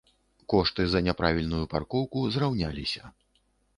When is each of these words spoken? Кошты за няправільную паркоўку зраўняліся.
Кошты 0.53 0.85
за 0.93 1.01
няправільную 1.07 1.61
паркоўку 1.73 2.25
зраўняліся. 2.37 3.03